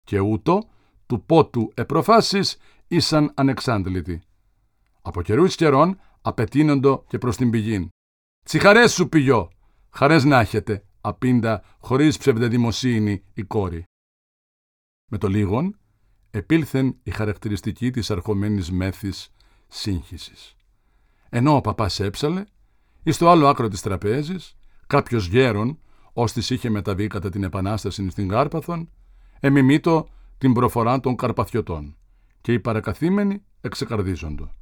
Και 0.07 0.19
ούτω, 0.19 0.63
του 1.07 1.25
πότου 1.25 1.73
επροφάσεις, 1.75 2.57
ήσαν 2.89 3.33
ανεξάντλητοι. 3.35 4.23
Από 5.03 5.23
καιρούς 5.23 5.55
καιρών 5.55 6.01
απαιτείνοντο 6.23 7.05
και 7.09 7.19
προς 7.19 7.37
την 7.37 7.51
πηγήν. 7.51 7.89
Τσιχαρές 8.45 8.93
σου 8.93 9.09
πηγιό, 9.09 9.51
χαρές 9.91 10.25
να 10.25 10.41
έχετε, 10.41 10.85
απίντα 11.01 11.63
χωρίς 11.79 12.19
ψευδεδημοσύνη 12.19 13.25
η 13.35 13.43
κόρη. 13.43 13.85
Με 15.07 15.19
το 15.19 15.29
λίγον, 15.29 15.79
επήλθεν 16.31 16.97
η 17.03 17.11
χαρακτηριστική 17.11 17.91
της 17.91 18.11
αρχομένης 18.11 18.71
μέθης 18.71 19.31
σύγχυσης. 19.69 20.57
Ενώ 21.29 21.57
ο 21.57 21.61
παπάς 21.61 22.01
έψαλε, 22.01 22.45
εις 23.03 23.19
το 23.19 23.31
άλλο 23.31 23.49
άκρο 23.49 23.69
της 23.69 23.81
τραπέζης, 23.81 24.57
κάποιος 24.87 25.27
γέρον, 25.27 25.79
ώστις 26.13 26.51
είχε 26.51 26.71
μεταβεί 26.71 27.07
κατά 27.07 27.31
την 27.31 27.43
επανάσταση 27.43 28.11
στην 28.11 28.29
Κάρπαθον, 28.29 28.91
εμιμήτω 29.41 30.09
την 30.39 30.53
προφορά 30.53 31.01
των 31.01 31.17
Καρπαθιωτών 31.17 31.97
και 32.41 32.53
οι 32.53 32.61
παρακαθήμενοι 32.61 33.43
εξεκαρδίζοντο. 33.61 34.55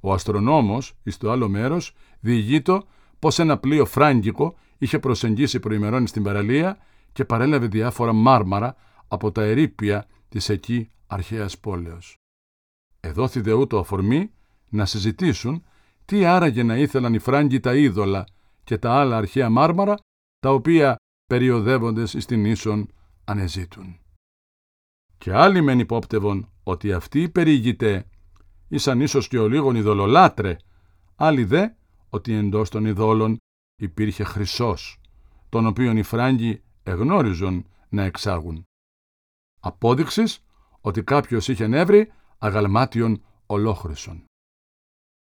Ο 0.00 0.12
αστρονόμος, 0.12 0.94
εις 1.02 1.16
το 1.16 1.30
άλλο 1.30 1.48
μέρος, 1.48 1.94
διηγείτο 2.20 2.86
πως 3.18 3.38
ένα 3.38 3.58
πλοίο 3.58 3.84
φράγκικο 3.84 4.54
είχε 4.78 4.98
προσεγγίσει 4.98 5.60
προημερών 5.60 6.06
στην 6.06 6.22
παραλία 6.22 6.78
και 7.12 7.24
παρέλαβε 7.24 7.66
διάφορα 7.66 8.12
μάρμαρα 8.12 8.76
από 9.08 9.32
τα 9.32 9.42
ερήπια 9.42 10.06
της 10.28 10.48
εκεί 10.48 10.90
αρχαίας 11.06 11.58
πόλεως. 11.58 12.16
Εδόθη 13.00 13.40
δε 13.40 13.52
ούτω 13.52 13.78
αφορμή 13.78 14.30
να 14.68 14.86
συζητήσουν 14.86 15.64
τι 16.04 16.24
άραγε 16.24 16.62
να 16.62 16.76
ήθελαν 16.76 17.14
οι 17.14 17.18
Φράγκοι 17.18 17.60
τα 17.60 17.76
είδωλα 17.76 18.26
και 18.64 18.78
τα 18.78 18.92
άλλα 18.92 19.16
αρχαία 19.16 19.50
μάρμαρα, 19.50 19.94
τα 20.38 20.50
οποία 20.52 20.96
περιοδεύοντες 21.26 22.16
στην 22.18 22.44
ίσον 22.44 22.92
ανεζήτουν. 23.24 23.98
Και 25.18 25.34
άλλοι 25.34 25.60
μεν 25.60 25.78
υπόπτευον 25.78 26.50
ότι 26.62 26.92
αυτοί 26.92 27.22
οι 27.22 27.28
περιηγητέ 27.28 28.08
ήσαν 28.68 29.00
ίσως 29.00 29.28
και 29.28 29.38
ο 29.38 29.48
λίγον 29.48 29.76
ειδωλολάτρε, 29.76 30.56
άλλοι 31.16 31.44
δε 31.44 31.68
ότι 32.08 32.34
εντός 32.34 32.70
των 32.70 32.84
ειδόλων 32.84 33.36
υπήρχε 33.80 34.24
χρυσός, 34.24 35.00
τον 35.48 35.66
οποίον 35.66 35.96
οι 35.96 36.02
Φράγκοι 36.02 36.62
εγνώριζον 36.82 37.66
να 37.88 38.02
εξάγουν. 38.02 38.67
Απόδειξης 39.60 40.44
ότι 40.80 41.02
κάποιος 41.02 41.48
είχε 41.48 41.66
νεύρει 41.66 42.12
αγαλμάτιον 42.38 43.22
ολόχρυσον. 43.46 44.24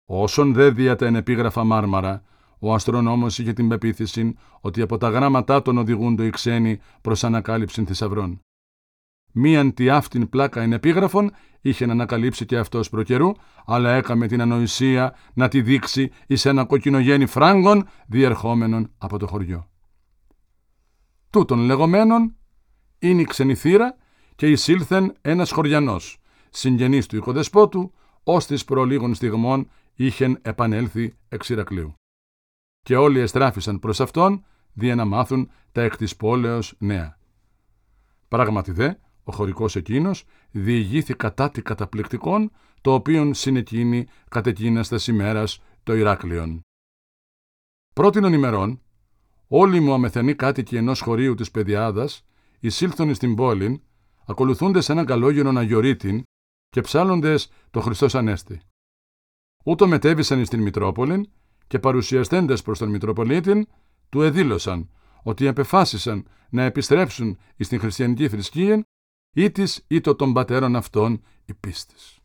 Όσον 0.08 0.52
δε 0.52 0.70
δια 0.70 0.96
τα 0.96 1.06
ενεπίγραφα 1.06 1.64
μάρμαρα, 1.64 2.22
ο 2.58 2.74
αστρονόμος 2.74 3.38
είχε 3.38 3.52
την 3.52 3.68
πεποίθηση 3.68 4.36
ότι 4.60 4.80
από 4.80 4.98
τα 4.98 5.08
γράμματά 5.08 5.62
των 5.62 5.78
οδηγούντο 5.78 6.24
οι 6.24 6.30
ξένοι 6.30 6.80
προς 7.00 7.24
ανακάλυψη 7.24 7.84
θησαυρών. 7.84 8.40
Μίαν 9.32 9.74
τη 9.74 9.88
αυτήν 9.88 10.28
πλάκα 10.28 10.62
ενεπίγραφων 10.62 11.30
είχε 11.60 11.86
να 11.86 11.92
ανακαλύψει 11.92 12.46
και 12.46 12.58
αυτός 12.58 12.88
προκαιρού, 12.88 13.32
αλλά 13.66 13.92
έκαμε 13.92 14.26
την 14.26 14.40
ανοησία 14.40 15.14
να 15.34 15.48
τη 15.48 15.62
δείξει 15.62 16.10
εις 16.26 16.44
ένα 16.44 16.64
κοκκινογέννη 16.64 17.26
φράγκων 17.26 17.88
διερχόμενον 18.06 18.92
από 18.98 19.18
το 19.18 19.26
χωριό. 19.26 19.70
Τούτων 21.30 21.58
λεγόμενων 21.58 22.36
είναι 22.98 23.20
η 23.20 23.24
ξενηθήρα 23.24 23.96
και 24.36 24.50
εισήλθεν 24.50 25.16
ένας 25.20 25.50
χωριανός, 25.50 26.18
συγγενής 26.50 27.06
του 27.06 27.16
οικοδεσπότου, 27.16 27.92
ως 28.22 28.46
της 28.46 28.64
προλίγων 28.64 29.14
στιγμών 29.14 29.70
είχεν 29.94 30.38
επανέλθει 30.42 31.16
εξ 31.28 31.48
Ηρακλείου. 31.48 31.94
Και 32.82 32.96
όλοι 32.96 33.18
εστράφησαν 33.18 33.78
προς 33.78 34.00
αυτόν, 34.00 34.44
δια 34.72 34.94
να 34.94 35.04
μάθουν 35.04 35.50
τα 35.72 35.82
εκ 35.82 35.96
της 35.96 36.16
πόλεως 36.16 36.74
νέα. 36.78 37.18
Πράγματι 38.28 38.72
δε, 38.72 38.92
ο 39.24 39.32
χωρικός 39.32 39.76
εκείνος 39.76 40.24
διηγήθη 40.50 41.14
κατά 41.14 41.50
τη 41.50 41.62
καταπληκτικών, 41.62 42.50
το 42.80 42.92
οποίον 42.92 43.34
συνεκίνη 43.34 44.06
κατ' 44.28 44.46
εκείνας 44.46 45.06
ημέρας 45.06 45.62
το 45.82 45.94
Ηράκλειον. 45.94 46.60
Πρώτην 47.94 48.24
ημερών, 48.24 48.82
όλοι 49.48 49.80
μου 49.80 49.92
αμεθενοί 49.92 50.34
κάτοικοι 50.34 50.76
ενός 50.76 51.00
χωρίου 51.00 51.34
της 51.34 51.50
παιδιάδας, 51.50 52.24
εισήλθον 52.60 53.14
στην 53.14 53.34
πόλην, 53.34 53.82
ακολουθούντες 54.26 54.88
έναν 54.88 55.06
καλόγερον 55.06 55.58
Αγιορείτην 55.58 56.22
και 56.68 56.80
ψάλλοντες 56.80 57.50
το 57.70 57.80
Χριστός 57.80 58.14
Ανέστη. 58.14 58.60
Ούτω 59.64 59.86
μετέβησαν 59.86 60.44
στην 60.44 60.62
Μητρόπολην 60.62 61.28
και 61.66 61.78
παρουσιαστέντες 61.78 62.62
προς 62.62 62.78
τον 62.78 62.88
Μητροπολίτην, 62.88 63.66
του 64.08 64.22
εδήλωσαν 64.22 64.90
ότι 65.22 65.46
επεφάσισαν 65.46 66.28
να 66.50 66.62
επιστρέψουν 66.62 67.38
στην 67.58 67.80
χριστιανική 67.80 68.28
θρησκεία 68.28 68.82
ή 69.36 69.50
της 69.50 69.84
ή 69.88 70.00
το 70.00 70.14
των 70.14 70.32
πατέρων 70.32 70.76
αυτών 70.76 71.22
η 71.44 71.54
πίστης. 71.54 72.18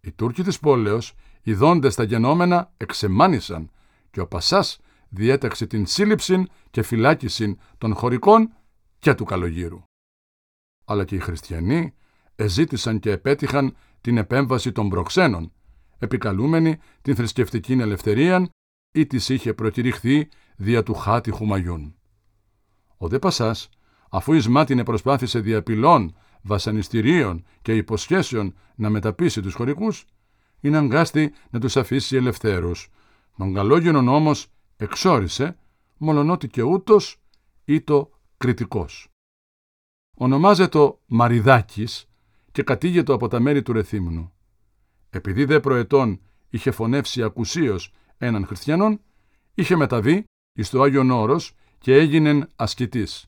Οι 0.00 0.12
Τούρκοι 0.12 0.42
της 0.42 0.58
πόλεως, 0.58 1.14
ειδώντες 1.42 1.94
τα 1.94 2.02
γενόμενα, 2.02 2.72
εξεμάνησαν 2.76 3.70
και 4.10 4.20
ο 4.20 4.26
Πασάς 4.26 4.78
διέταξε 5.08 5.66
την 5.66 5.86
σύλληψη 5.86 6.46
και 6.70 6.82
φυλάκιση 6.82 7.56
των 7.78 7.94
χωρικών 7.94 8.52
και 8.98 9.14
του 9.14 9.24
καλογύρου. 9.24 9.82
Αλλά 10.84 11.04
και 11.04 11.14
οι 11.14 11.18
χριστιανοί 11.18 11.94
εζήτησαν 12.36 12.98
και 12.98 13.10
επέτυχαν 13.10 13.76
την 14.00 14.16
επέμβαση 14.16 14.72
των 14.72 14.88
προξένων, 14.88 15.52
επικαλούμενοι 15.98 16.78
την 17.02 17.14
θρησκευτική 17.14 17.72
ελευθερία 17.72 18.48
ή 18.92 19.06
της 19.06 19.28
είχε 19.28 19.54
προκηρυχθεί 19.54 20.28
δια 20.56 20.82
του 20.82 20.94
χάτι 20.94 21.30
Χουμαγιούν. 21.30 21.94
Ο 22.96 23.08
δε 23.08 23.18
Πασάς, 23.18 23.68
αφού 24.10 24.32
εις 24.32 24.48
μάτινε 24.48 24.84
προσπάθησε 24.84 25.40
διαπυλών, 25.40 26.16
βασανιστήριων 26.42 27.44
και 27.62 27.76
υποσχέσεων 27.76 28.54
να 28.74 28.90
μεταπίσει 28.90 29.42
τους 29.42 29.54
χωρικούς, 29.54 30.04
είναι 30.60 30.76
αγκάστη 30.78 31.32
να 31.50 31.60
τους 31.60 31.76
αφήσει 31.76 32.16
ελευθέρους. 32.16 32.88
Τον 33.36 33.54
καλόγενον 33.54 34.08
όμως 34.08 34.46
εξόρισε, 34.76 35.56
μολονότι 35.96 36.48
και 36.48 36.62
ούτως 36.62 37.22
ή 37.64 37.80
το 37.80 38.10
κριτικός. 38.36 39.13
Ονομάζεται 40.14 40.94
Μαριδάκης 41.06 42.08
και 42.52 42.62
κατήγεται 42.62 43.12
από 43.12 43.28
τα 43.28 43.40
μέρη 43.40 43.62
του 43.62 43.72
Ρεθύμνου. 43.72 44.32
Επειδή 45.10 45.44
δε 45.44 45.60
προετών 45.60 46.20
είχε 46.50 46.70
φωνεύσει 46.70 47.22
ακουσίως 47.22 47.92
έναν 48.18 48.46
χριστιανόν, 48.46 49.00
είχε 49.54 49.76
μεταβεί 49.76 50.24
εις 50.52 50.70
το 50.70 50.82
Άγιον 50.82 51.10
Όρος 51.10 51.54
και 51.78 51.94
έγινεν 51.94 52.48
ασκητής. 52.56 53.24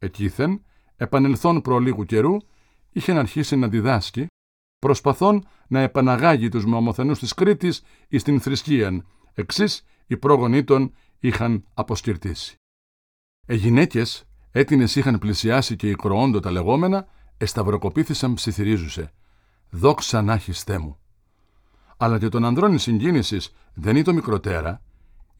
Εκείθεν, 0.00 0.64
επανελθόν 0.96 1.60
προλίγου 1.60 2.04
καιρού, 2.04 2.36
είχε 2.92 3.12
αρχίσει 3.12 3.56
να 3.56 3.68
διδάσκει, 3.68 4.26
προσπαθών 4.78 5.48
να 5.68 5.80
επαναγάγει 5.80 6.48
τους 6.48 6.66
μαμοθενούς 6.66 7.18
της 7.18 7.34
Κρήτης 7.34 7.82
εις 8.08 8.22
την 8.22 8.40
θρησκείαν, 8.40 9.06
εξής 9.34 9.84
οι 10.06 10.16
πρόγονοί 10.16 10.64
των 10.64 10.94
είχαν 11.18 11.64
αποσκυρτήσει. 11.74 12.54
Ε 13.46 13.54
γυναίκες, 13.54 14.24
έτινες 14.50 14.96
είχαν 14.96 15.18
πλησιάσει 15.18 15.76
και 15.76 15.88
οι 15.88 15.94
κροόντο 15.94 16.40
τα 16.40 16.50
λεγόμενα, 16.50 17.06
εσταυροκοπήθησαν 17.38 18.34
ψιθυρίζουσε. 18.34 19.12
Δόξα 19.70 20.22
να 20.22 20.32
έχεις 20.32 20.64
μου. 20.80 20.98
Αλλά 21.96 22.18
και 22.18 22.28
των 22.28 22.44
ανδρών 22.44 22.72
η 22.72 22.78
συγκίνησης 22.78 23.54
δεν 23.74 23.94
είναι 23.94 24.04
το 24.04 24.12
μικροτέρα. 24.12 24.82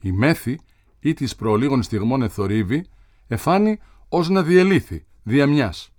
Η 0.01 0.11
μέθη 0.11 0.59
ή 0.99 1.13
της 1.13 1.35
προλίγων 1.35 1.83
στιγμών 1.83 2.21
εθορύβη 2.21 2.85
εφάνει 3.27 3.79
ως 4.09 4.29
να 4.29 4.43
διελήθη, 4.43 5.05
διαμιάς. 5.23 5.93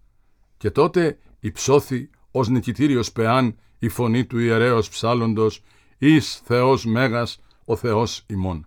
Και 0.56 0.70
τότε 0.70 1.18
υψώθη 1.40 2.10
ως 2.30 2.48
νικητήριος 2.48 3.12
πεάν 3.12 3.58
η 3.78 3.88
φωνή 3.88 4.24
του 4.24 4.38
ιερέως 4.38 4.88
ψάλλοντος 4.88 5.62
εις 5.98 6.40
Θεός 6.44 6.84
Μέγας 6.84 7.40
ο 7.64 7.76
Θεός 7.76 8.24
ημών. 8.26 8.66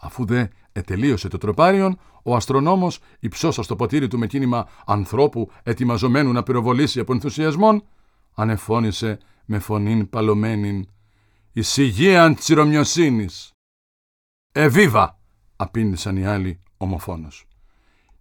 Αφού 0.00 0.24
δε 0.24 0.46
ετελείωσε 0.72 1.28
το 1.28 1.38
τροπάριον, 1.38 1.98
ο 2.28 2.36
αστρονόμος 2.36 3.00
υψώσας 3.18 3.64
στο 3.64 3.76
ποτήρι 3.76 4.08
του 4.08 4.18
με 4.18 4.26
κίνημα 4.26 4.68
ανθρώπου 4.86 5.50
ετοιμαζομένου 5.62 6.32
να 6.32 6.42
πυροβολήσει 6.42 7.00
από 7.00 7.12
ενθουσιασμόν, 7.12 7.84
ανεφώνησε 8.34 9.18
με 9.44 9.58
φωνήν 9.58 10.08
παλωμένην 10.08 10.88
«Ησυγείαν 11.52 12.34
τσιρομιοσύνης». 12.34 13.52
«Εβίβα», 14.52 15.18
απήντησαν 15.56 16.16
οι 16.16 16.26
άλλοι 16.26 16.60
ομοφόνος. 16.76 17.46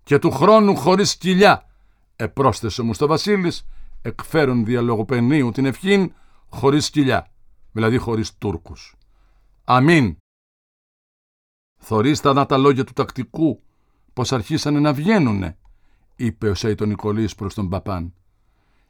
«Και 0.04 0.20
του 0.20 0.32
χρόνου 0.32 0.76
χωρίς 0.76 1.18
κοιλιά», 1.18 1.70
επρόσθεσε 2.16 2.82
μου 2.82 2.94
στο 2.94 3.08
Βασίλης, 3.08 3.68
εκφέρουν 4.02 4.66
διαλογοπενίου 4.66 5.52
την 5.52 5.66
ευχήν 5.66 6.14
χωρίς 6.50 6.86
σκυλιά, 6.86 7.32
δηλαδή 7.72 7.98
χωρίς 7.98 8.38
Τούρκους. 8.38 8.96
Αμήν. 9.64 10.18
Θωρίστε 11.80 12.46
τα 12.46 12.58
λόγια 12.58 12.84
του 12.84 12.94
τακτικού, 12.94 13.62
πως 14.17 14.31
αρχίσανε 14.31 14.79
να 14.79 14.93
βγαίνουνε, 14.93 15.57
είπε 16.15 16.50
ο 16.50 16.53
Σέιτον 16.53 16.88
Νικολής 16.88 17.36
προς 17.36 17.53
τον 17.53 17.69
Παπάν. 17.69 18.13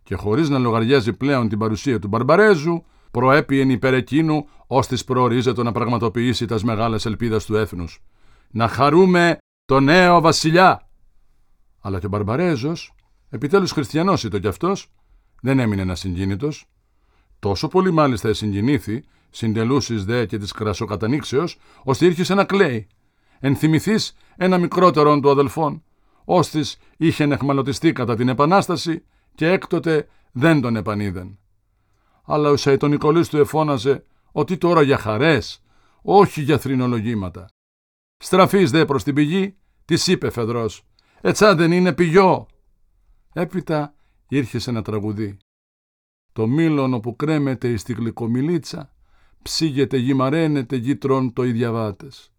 Και 0.04 0.16
χωρίς 0.16 0.50
να 0.50 0.58
λογαριάζει 0.58 1.14
πλέον 1.14 1.50
την 1.50 1.58
παρουσία 1.58 2.00
του 2.00 2.08
Μπαρμπαρέζου, 2.08 2.84
προέπιεν 3.12 3.70
υπέρ 3.70 3.94
εκείνου, 3.94 4.48
ώστις 4.68 5.04
προορίζεται 5.04 5.64
να 5.64 5.72
πραγματοποιήσει 5.72 6.46
τας 6.46 6.64
μεγάλες 6.64 7.06
ελπίδας 7.06 7.46
του 7.46 7.56
έθνους. 7.56 8.04
Να 8.52 8.68
χαρούμε 8.68 9.38
το 9.66 9.80
νέο 9.80 10.22
βασιλιά. 10.22 10.90
Αλλά 11.82 12.00
και 12.00 12.06
ο 12.06 12.10
Μπαρμπαρέζος, 12.10 12.94
επιτέλους 13.30 13.72
χριστιανός 13.72 14.24
ήταν 14.24 14.42
κι 14.42 14.48
αυτός, 14.48 14.92
δεν 15.42 15.60
έμεινε 15.60 15.82
ένα 15.82 15.96
συγκίνητο. 15.96 16.50
Τόσο 17.40 17.68
πολύ 17.68 17.92
μάλιστα 17.92 18.34
συγκινήθη, 18.34 19.04
συντελούσει 19.30 19.96
δε 19.96 20.26
και 20.26 20.38
της 20.38 20.52
κρασοκατανήξεως, 20.52 21.58
ώστε 21.84 22.06
ήρχισε 22.06 22.34
να 22.34 22.44
κλαίει. 22.44 22.88
Ενθυμηθεί 23.40 23.96
ένα 24.36 24.58
μικρότερον 24.58 25.22
του 25.22 25.30
αδελφών, 25.30 25.84
ώστε 26.26 26.64
είχε 26.98 27.24
εχμαλωτιστεί 27.24 27.92
κατά 27.92 28.16
την 28.16 28.30
Επανάσταση 28.30 29.04
και 29.36 29.48
έκτοτε 29.48 30.08
δεν 30.32 30.62
τον 30.62 30.76
επανείδεν. 30.76 31.40
Αλλά 32.26 32.50
ο 32.50 32.56
Σαϊτονικολής 32.56 33.30
του 33.30 33.38
εφώναζε 33.38 34.04
ότι 34.32 34.58
τώρα 34.58 34.82
για 34.82 34.98
χαρές, 34.98 35.64
όχι 36.02 36.42
για 36.42 36.58
θρηνολογήματα. 36.58 37.46
Στραφείς 38.18 38.72
δε 38.72 38.86
προς 38.86 39.04
την 39.04 39.14
πηγή, 39.14 39.56
της 39.86 40.08
είπε 40.08 40.30
Φεδρός, 40.30 40.86
«Ετσά 41.22 41.56
δεν 41.56 41.72
είναι 41.72 41.94
πηγιό». 41.94 42.48
Έπειτα 43.34 43.94
ήρχε 44.28 44.60
ένα 44.66 44.82
τραγουδί. 44.82 45.38
Το 46.34 46.48
μήλον 46.48 47.00
που 47.00 47.16
κρέμεται 47.16 47.68
εις 47.68 47.84
τη 47.84 47.94
γλυκομιλίτσα, 47.94 48.94
ψήγεται 49.42 49.98
γυμαραίνεται 49.98 50.76
γήτρον 50.76 51.34
το 51.34 51.44
ιδιαβάτες. 51.44 52.32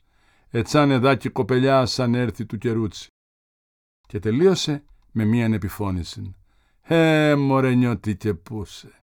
Ετσάν 0.50 0.90
εδάκι 0.90 1.28
κοπελιά 1.28 1.86
σαν 1.86 2.14
έρθει 2.14 2.46
του 2.46 2.58
κερούτσι. 2.58 3.08
Και 4.08 4.18
τελείωσε 4.18 4.84
με 5.12 5.24
μίαν 5.24 5.52
επιφώνηση. 5.52 6.34
«Ε, 6.82 7.34
μωρέ 7.34 7.74
νιώτη 7.74 8.16
και 8.16 8.34
πούσε». 8.34 9.02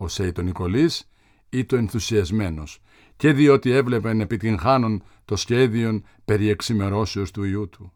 Ο 0.00 0.08
Σέιτο 0.08 0.42
Νικολής 0.42 1.08
ήταν 1.48 1.78
ενθουσιασμένος 1.78 2.80
και 3.16 3.32
διότι 3.32 3.70
έβλεπε 3.70 4.12
να 4.12 4.22
επιτυγχάνουν 4.22 5.02
το 5.24 5.36
σχέδιο 5.36 6.02
περί 6.24 6.48
εξημερώσεως 6.48 7.30
του 7.30 7.44
ιού 7.44 7.68
του. 7.68 7.92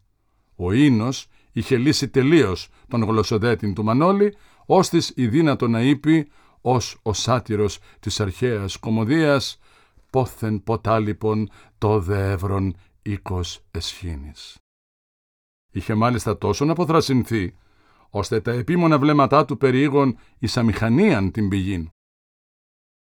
Ο 0.55 0.71
Ίνος 0.71 1.27
είχε 1.51 1.77
λύσει 1.77 2.09
τελείως 2.09 2.69
τον 2.87 3.03
γλωσσοδέτην 3.03 3.73
του 3.73 3.83
Μανώλη, 3.83 4.35
ώστε 4.65 5.01
η 5.15 5.27
δύνατο 5.27 5.67
να 5.67 5.81
είπε 5.81 6.27
ως 6.61 6.99
ο 7.01 7.13
σάτυρος 7.13 7.79
της 7.99 8.19
αρχαίας 8.19 8.77
κομμωδίας 8.77 9.59
«Πόθεν 10.15 10.63
ποτά 10.63 10.99
λοιπόν 10.99 11.49
το 11.77 11.99
δεύρον 11.99 12.75
οίκος 13.01 13.65
εσχήνης». 13.71 14.57
Είχε 15.71 15.93
μάλιστα 15.93 16.37
τόσο 16.37 16.65
να 16.65 16.71
αποθρασινθεί, 16.71 17.55
ώστε 18.09 18.41
τα 18.41 18.51
επίμονα 18.51 18.99
βλέμματά 18.99 19.45
του 19.45 19.57
περιήγον 19.57 20.17
εις 20.39 20.57
αμηχανίαν 20.57 21.31
την 21.31 21.49
πηγήν. 21.49 21.89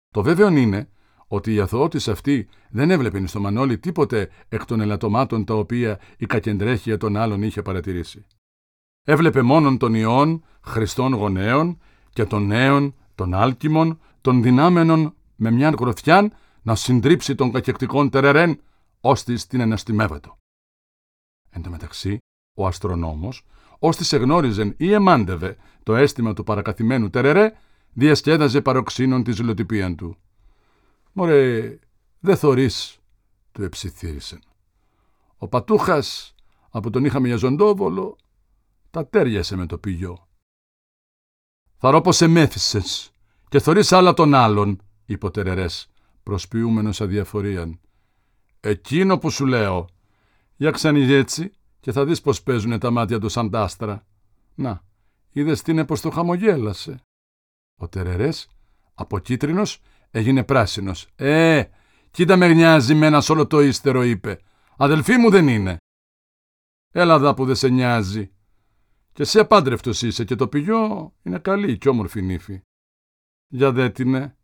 Το 0.09 0.23
βέβαιο 0.23 0.49
είναι 0.49 0.89
ότι 1.27 1.55
η 1.55 1.61
αθωότης 1.61 2.09
αυτή 2.09 2.49
δεν 2.71 2.91
έβλεπε 2.91 3.27
στο 3.27 3.41
Μανώλη 3.41 3.79
τίποτε 3.79 4.31
εκ 4.49 4.65
των 4.65 4.81
ελαττωμάτων 4.81 5.45
τα 5.45 5.55
οποία 5.55 6.01
η 6.19 6.27
κακεντρέχεια 6.27 6.97
των 6.97 7.17
άλλων 7.17 7.43
είχε 7.43 7.63
παρατηρήσει. 7.63 8.27
Έβλεπε 9.03 9.43
μόνον 9.43 9.79
των 9.79 9.95
ιών 9.95 10.45
χριστών 10.65 11.13
γονέων 11.13 11.79
και 12.11 12.25
των 12.25 12.47
νέων, 12.47 12.95
των 13.15 13.35
άλκημων, 13.35 14.01
των 14.21 14.43
δυνάμενων 14.43 15.15
με 15.37 15.51
μιαν 15.51 15.75
γροθιάν 15.79 16.33
να 16.66 16.74
συντρίψει 16.74 17.35
των 17.35 17.52
κακεκτικών 17.52 18.11
τερερέν, 18.11 18.61
ώστε 19.00 19.35
την 19.35 19.61
εναστημεύεται. 19.61 20.33
Εν 21.50 21.62
τω 21.62 21.70
μεταξύ, 21.70 22.18
ο 22.55 22.66
αστρονόμος, 22.66 23.46
ώστε 23.79 24.16
εγνώριζεν 24.16 24.74
ή 24.76 24.92
εμάντευε 24.92 25.57
το 25.83 25.96
αίσθημα 25.96 26.33
του 26.33 26.44
παρακαθημένου 26.44 27.11
τερερέ, 27.11 27.52
διασκέδαζε 27.92 28.61
παροξύνων 28.61 29.22
τη 29.22 29.33
ζηλοτυπίαν 29.33 29.96
του. 29.96 30.16
«Μωρέ, 31.12 31.79
δε 32.20 32.37
θωρείς», 32.37 32.98
του 33.52 33.62
εψιθύρισεν. 33.62 34.42
«Ο 35.37 35.48
Πατούχας, 35.48 36.35
από 36.70 36.90
τον 36.90 37.05
είχαμε 37.05 37.26
για 37.26 37.37
ζωντόβολο, 37.37 38.16
τα 38.90 39.07
τέριασε 39.07 39.57
με 39.57 39.66
το 39.66 39.79
πηγιό. 39.79 40.29
«Θα 41.76 41.90
ρω 41.90 42.00
πως 42.00 42.20
εμέθησες 42.20 43.11
και 43.48 43.59
θωρείς 43.59 43.92
άλλα 43.92 44.14
των 44.14 44.35
άλλων», 44.35 44.83
είπε 45.07 45.26
ο 45.26 45.31
Τερερές, 45.31 45.90
προσποιούμενος 46.27 47.01
αδιαφορίαν. 47.01 47.81
«Εκείνο 48.61 49.19
που 49.19 49.31
σου 49.31 49.47
λέω, 49.47 49.89
για 50.57 50.71
ξανηγέτσι 50.71 51.53
και 51.81 51.93
θα 51.93 52.05
δεις 52.05 52.21
πως 52.21 52.43
παίζουνε 52.43 52.79
τα 52.79 52.91
μάτια 52.91 53.19
του 53.19 53.29
σαν 53.29 53.51
τάστρα. 53.51 54.07
Να, 54.55 54.83
είδες 55.31 55.62
τι 55.62 55.71
είναι 55.71 55.85
πως 55.85 56.01
το 56.01 56.11
χαμογέλασε». 56.11 57.01
Ο 57.81 57.89
Τερερές, 57.89 58.49
από 58.95 59.19
κίτρινος, 59.19 59.81
έγινε 60.11 60.45
πράσινος. 60.45 61.09
«Ε, 61.17 61.65
κοίτα 62.11 62.37
με 62.37 62.55
νοιάζει 62.55 62.95
με 62.95 63.07
ένα 63.07 63.23
όλο 63.29 63.47
το 63.47 63.61
ύστερο», 63.61 64.03
είπε. 64.03 64.41
«Αδελφή 64.77 65.17
μου 65.17 65.31
δεν 65.31 65.49
είναι». 65.49 65.77
«Έλα 66.93 67.19
δα 67.19 67.35
που 67.35 67.45
δεν 67.45 67.55
σε 67.55 67.69
νοιάζει», 67.69 68.31
και 69.12 69.25
σε 69.25 69.41
απάντρευτος 69.41 70.03
είσαι 70.03 70.25
και 70.25 70.35
το 70.35 70.49
πηγιό 70.49 71.15
είναι 71.23 71.39
καλή 71.39 71.79
και 71.79 71.89
όμορφη 71.89 72.23
νύφη. 72.23 72.61
Για 73.49 73.73
δέτεινε, 73.73 74.37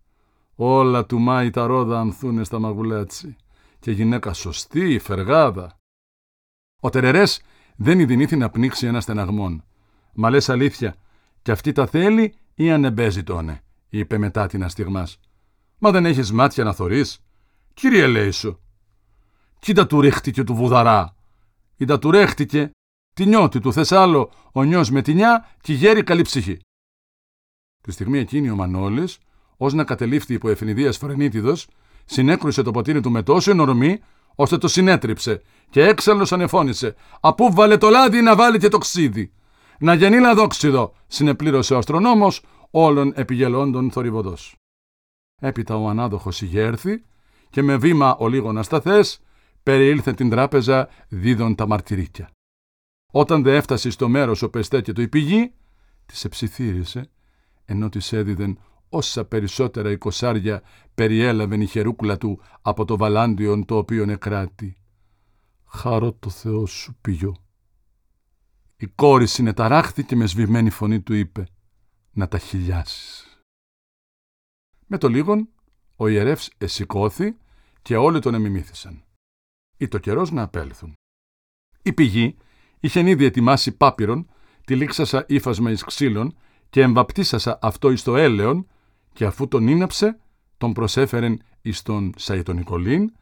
όλα 0.54 1.06
του 1.06 1.18
Μάη 1.18 1.50
τα 1.50 1.66
ρόδα 1.66 2.00
ανθούνε 2.00 2.44
στα 2.44 2.58
μαγουλέτσι 2.58 3.36
και 3.78 3.90
γυναίκα 3.90 4.32
σωστή, 4.32 4.98
φεργάδα. 4.98 5.78
Ο 6.80 6.90
Τερερές 6.90 7.42
δεν 7.76 8.00
ειδηνήθη 8.00 8.36
να 8.36 8.50
πνίξει 8.50 8.86
ένα 8.86 9.00
στεναγμόν. 9.00 9.64
Μα 10.14 10.30
λες 10.30 10.48
αλήθεια, 10.48 10.94
κι 11.42 11.50
αυτή 11.50 11.72
τα 11.72 11.86
θέλει 11.86 12.34
ή 12.54 12.70
ανεμπέζει 12.70 13.22
τόνε, 13.22 13.62
είπε 13.88 14.18
μετά 14.18 14.46
την 14.46 14.64
αστιγμάς. 14.64 15.18
Μα 15.78 15.90
δεν 15.90 16.06
έχεις 16.06 16.32
μάτια 16.32 16.64
να 16.64 16.72
θωρείς. 16.72 17.24
Κύριε 17.74 18.06
λέει 18.06 18.30
σου. 18.30 18.60
Κοίτα 19.58 19.86
του 19.86 20.00
ρίχτηκε 20.00 20.44
του 20.44 20.54
βουδαρά. 20.54 21.14
Κοίτα 21.76 21.98
του 21.98 22.10
ρέχτηκε 22.10 22.70
τι 23.14 23.26
νιώτη 23.26 23.60
του 23.60 23.72
θες 23.72 23.92
άλλο 23.92 24.30
ο 24.52 24.62
νιός 24.62 24.90
με 24.90 25.02
τη 25.02 25.14
νιά 25.14 25.48
και 25.60 25.72
γέρει 25.72 26.02
καλή 26.02 26.22
ψυχή. 26.22 26.58
Τη 27.80 27.92
στιγμή 27.92 28.18
εκείνη 28.18 28.50
ο 28.50 28.56
Μανώλης, 28.56 29.18
ω 29.62 29.68
να 29.68 29.84
κατελήφθη 29.84 30.34
υπό 30.34 30.48
εφηνιδίας 30.48 30.96
φρενίτιδος, 30.96 31.66
συνέκρουσε 32.04 32.62
το 32.62 32.70
ποτήρι 32.70 33.00
του 33.00 33.10
με 33.10 33.22
τόσο 33.22 33.50
ενορμή, 33.50 34.00
ώστε 34.34 34.58
το 34.58 34.68
συνέτριψε 34.68 35.42
και 35.70 35.82
έξαλλος 35.82 36.32
ανεφώνησε 36.32 36.94
«Απού 37.20 37.52
βάλε 37.52 37.76
το 37.76 37.88
λάδι 37.88 38.20
να 38.20 38.36
βάλει 38.36 38.58
και 38.58 38.68
το 38.68 38.78
ξύδι». 38.78 39.32
«Να 39.78 39.94
γεννεί 39.94 40.18
λαδόξιδο», 40.18 40.94
συνεπλήρωσε 41.06 41.74
ο 41.74 41.78
αστρονόμος 41.78 42.44
όλων 42.70 43.12
επιγελώντων 43.14 43.90
θορυβοδός. 43.90 44.56
Έπειτα 45.40 45.76
ο 45.76 45.88
ανάδοχος 45.88 46.42
ηγέρθη 46.42 47.02
και 47.50 47.62
με 47.62 47.76
βήμα 47.76 48.16
ο 48.16 48.28
λίγο 48.28 48.58
ασταθές 48.58 49.20
περιήλθε 49.62 50.12
την 50.12 50.30
τράπεζα 50.30 50.88
δίδον 51.08 51.54
τα 51.54 51.66
μαρτυρίκια. 51.66 52.30
Όταν 53.12 53.42
δε 53.42 53.56
έφτασε 53.56 53.90
στο 53.90 54.08
μέρος 54.08 54.42
ο 54.42 54.50
πεστέκετο 54.50 55.02
η 55.02 55.08
πηγή, 55.08 55.52
της 56.06 56.24
εψιθύρισε, 56.24 57.10
ενώ 57.64 57.88
της 57.88 58.12
έδιδεν 58.12 58.58
όσα 58.92 59.24
περισσότερα 59.24 59.90
η 59.90 59.98
κοσάρια 59.98 60.62
περιέλαβεν 60.94 61.60
η 61.60 61.66
χερούκλα 61.66 62.18
του 62.18 62.40
από 62.62 62.84
το 62.84 62.96
βαλάντιον 62.96 63.64
το 63.64 63.76
οποίο 63.76 64.04
νεκράτη. 64.04 64.76
Χαρώ 65.64 66.12
το 66.12 66.30
Θεό 66.30 66.66
σου 66.66 66.96
πηγιό. 67.00 67.36
Η 68.76 68.86
κόρη 68.86 69.26
συνεταράχθηκε 69.26 70.16
με 70.16 70.26
σβημένη 70.26 70.70
φωνή 70.70 71.00
του 71.00 71.14
είπε 71.14 71.46
«Να 72.12 72.28
τα 72.28 72.38
χιλιάσεις». 72.38 73.26
Με 74.86 74.98
το 74.98 75.08
λίγον, 75.08 75.48
ο 75.96 76.08
ιερεύς 76.08 76.50
εσηκώθη 76.58 77.36
και 77.82 77.96
όλοι 77.96 78.20
τον 78.20 78.34
εμιμήθησαν. 78.34 79.04
Ή 79.76 79.88
το 79.88 79.98
καιρός 79.98 80.30
να 80.30 80.42
απέλθουν. 80.42 80.92
Η 81.82 81.92
πηγή 81.92 82.36
είχε 82.80 83.10
ήδη 83.10 83.24
ετοιμάσει 83.24 83.76
πάπυρον, 83.76 84.28
τη 84.64 84.76
λήξασα 84.76 85.24
ύφασμα 85.28 85.70
εις 85.70 85.84
ξύλων 85.84 86.36
και 86.70 86.82
εμβαπτίσασα 86.82 87.58
αυτό 87.62 87.90
εις 87.90 88.02
το 88.02 88.16
έλεον 88.16 88.66
και 89.12 89.24
αφού 89.24 89.48
τον 89.48 89.68
ίναψε, 89.68 90.18
τον 90.58 90.72
προσέφερεν 90.72 91.42
εις 91.62 91.82
τον 91.82 92.12
Σαϊτονικολίν, 92.16 93.12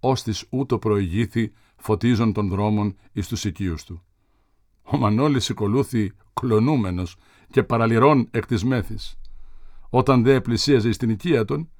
ώστις 0.00 0.46
ούτω 0.50 0.78
προηγήθη 0.78 1.52
φωτίζον 1.76 2.32
των 2.32 2.48
δρόμων 2.48 2.96
εις 3.12 3.28
τους 3.28 3.44
οικείους 3.44 3.84
του. 3.84 4.02
Ο 4.82 4.96
Μανώλης 4.96 5.48
οικολούθη 5.48 6.12
κλονούμενος 6.34 7.16
και 7.50 7.62
παραλυρών 7.62 8.28
εκ 8.30 8.46
της 8.46 8.64
μέθης. 8.64 9.18
Όταν 9.90 10.22
δε 10.22 10.40
πλησίαζε 10.40 10.92
στην 10.92 11.10
οικία 11.10 11.44
των, 11.44 11.70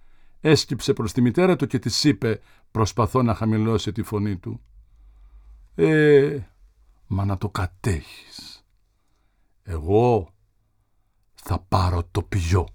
έσκυψε 0.41 0.93
προς 0.93 1.13
τη 1.13 1.21
μητέρα 1.21 1.57
του 1.57 1.67
και 1.67 1.79
της 1.79 2.05
είπε, 2.05 2.41
προσπαθώ 2.71 3.23
να 3.23 3.35
χαμηλώσει 3.35 3.93
τη 3.93 4.03
φωνή 4.03 4.37
του. 4.37 4.61
«Ε, 5.75 6.39
μα 7.07 7.25
να 7.25 7.39
το 7.39 7.49
κατέχεις. 7.49 8.65
Εγώ 9.63 10.35
θα 11.35 11.59
πάρω 11.59 12.09
το 12.11 12.23
πιό». 12.23 12.67